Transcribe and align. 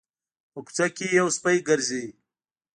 په 0.51 0.59
کوڅه 0.65 0.85
کې 0.95 1.05
یو 1.19 1.27
سپی 1.35 1.57
ګرځي 1.67 2.05